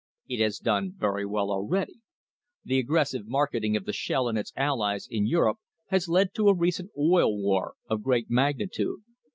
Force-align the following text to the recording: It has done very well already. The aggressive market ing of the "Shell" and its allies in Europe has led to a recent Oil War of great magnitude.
It 0.27 0.39
has 0.39 0.57
done 0.57 0.93
very 0.97 1.27
well 1.27 1.51
already. 1.51 1.99
The 2.65 2.79
aggressive 2.79 3.27
market 3.27 3.63
ing 3.63 3.77
of 3.77 3.85
the 3.85 3.93
"Shell" 3.93 4.29
and 4.29 4.35
its 4.35 4.51
allies 4.55 5.07
in 5.07 5.27
Europe 5.27 5.59
has 5.89 6.09
led 6.09 6.33
to 6.33 6.49
a 6.49 6.55
recent 6.57 6.89
Oil 6.97 7.37
War 7.39 7.75
of 7.87 8.01
great 8.01 8.27
magnitude. 8.27 9.03